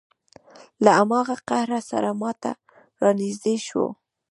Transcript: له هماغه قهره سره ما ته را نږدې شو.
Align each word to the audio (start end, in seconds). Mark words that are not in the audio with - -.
له 0.83 0.91
هماغه 0.99 1.35
قهره 1.49 1.79
سره 1.89 2.09
ما 2.21 2.31
ته 2.41 2.51
را 3.01 3.11
نږدې 3.19 3.55
شو. 3.67 3.85